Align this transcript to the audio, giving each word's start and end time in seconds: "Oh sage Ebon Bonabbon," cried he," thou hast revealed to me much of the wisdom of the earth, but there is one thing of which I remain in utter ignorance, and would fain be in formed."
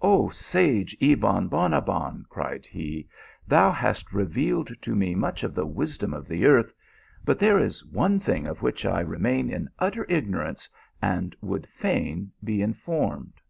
"Oh 0.12 0.28
sage 0.28 0.94
Ebon 1.00 1.48
Bonabbon," 1.48 2.26
cried 2.28 2.66
he," 2.66 3.08
thou 3.48 3.70
hast 3.72 4.12
revealed 4.12 4.70
to 4.82 4.94
me 4.94 5.14
much 5.14 5.42
of 5.42 5.54
the 5.54 5.64
wisdom 5.64 6.12
of 6.12 6.28
the 6.28 6.44
earth, 6.44 6.74
but 7.24 7.38
there 7.38 7.58
is 7.58 7.86
one 7.86 8.20
thing 8.20 8.46
of 8.46 8.60
which 8.60 8.84
I 8.84 9.00
remain 9.00 9.48
in 9.48 9.70
utter 9.78 10.04
ignorance, 10.10 10.68
and 11.00 11.34
would 11.40 11.66
fain 11.66 12.30
be 12.44 12.60
in 12.60 12.74
formed." 12.74 13.40